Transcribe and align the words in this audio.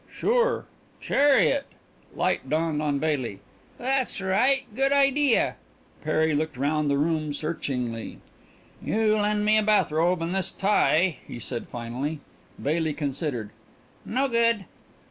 "Sure. 0.11 0.65
Chariot." 0.99 1.67
Light 2.15 2.49
dawned 2.49 2.81
on 2.81 2.97
Baily. 2.99 3.37
"That's 3.77 4.19
right. 4.19 4.63
Good 4.75 4.91
idea." 4.91 5.57
Perry 6.03 6.33
looked 6.33 6.57
round 6.57 6.89
the 6.89 6.97
room 6.97 7.33
searchingly. 7.35 8.17
"You 8.83 9.15
lend 9.17 9.45
me 9.45 9.59
a 9.59 9.61
bathrobe 9.61 10.23
and 10.23 10.33
this 10.33 10.51
tie," 10.51 11.17
he 11.27 11.37
said 11.37 11.67
finally. 11.69 12.19
Baily 12.59 12.95
considered. 12.97 13.51
"No 14.03 14.27
good." 14.27 14.65